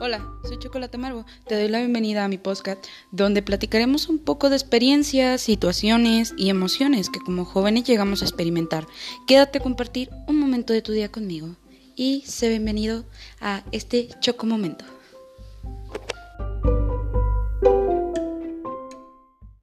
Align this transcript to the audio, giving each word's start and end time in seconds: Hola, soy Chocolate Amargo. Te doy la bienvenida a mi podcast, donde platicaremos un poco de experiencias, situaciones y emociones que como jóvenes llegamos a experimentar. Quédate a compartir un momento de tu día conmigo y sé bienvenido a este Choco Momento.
Hola, 0.00 0.28
soy 0.42 0.58
Chocolate 0.58 0.96
Amargo. 0.96 1.24
Te 1.46 1.54
doy 1.54 1.68
la 1.68 1.78
bienvenida 1.78 2.24
a 2.24 2.28
mi 2.28 2.36
podcast, 2.36 2.84
donde 3.12 3.42
platicaremos 3.42 4.08
un 4.08 4.18
poco 4.18 4.50
de 4.50 4.56
experiencias, 4.56 5.40
situaciones 5.40 6.34
y 6.36 6.50
emociones 6.50 7.10
que 7.10 7.20
como 7.20 7.44
jóvenes 7.44 7.84
llegamos 7.84 8.20
a 8.20 8.24
experimentar. 8.24 8.88
Quédate 9.28 9.58
a 9.58 9.62
compartir 9.62 10.10
un 10.26 10.40
momento 10.40 10.72
de 10.72 10.82
tu 10.82 10.90
día 10.90 11.12
conmigo 11.12 11.54
y 11.94 12.24
sé 12.26 12.48
bienvenido 12.48 13.04
a 13.40 13.62
este 13.70 14.08
Choco 14.18 14.46
Momento. 14.46 14.84